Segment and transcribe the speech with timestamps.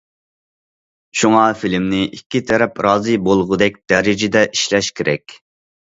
[1.19, 5.37] شۇڭا فىلىمنى ئىككى تەرەپ رازى بولغۇدەك دەرىجىدە ئىشلەش كېرەك.